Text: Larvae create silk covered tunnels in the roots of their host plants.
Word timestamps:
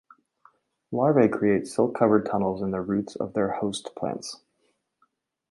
Larvae 0.91 1.27
create 1.27 1.67
silk 1.67 1.93
covered 1.93 2.25
tunnels 2.25 2.63
in 2.63 2.71
the 2.71 2.81
roots 2.81 3.15
of 3.15 3.33
their 3.35 3.51
host 3.51 3.91
plants. 3.95 4.39